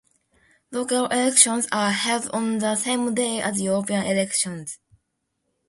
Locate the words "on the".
2.31-2.75